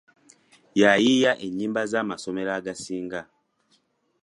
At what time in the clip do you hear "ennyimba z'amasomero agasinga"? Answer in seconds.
1.45-3.21